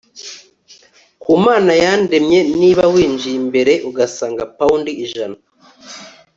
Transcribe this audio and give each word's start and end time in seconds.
ku 1.21 1.31
mana 1.45 1.73
yandemye; 1.83 2.39
niba 2.59 2.83
winjiye 2.93 3.37
imbere 3.43 3.73
ugasanga 3.89 4.43
pound 4.57 4.85
ijana 5.05 5.37